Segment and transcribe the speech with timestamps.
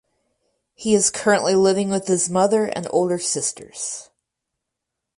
[0.73, 4.09] He is currently living with his mother and older sisters.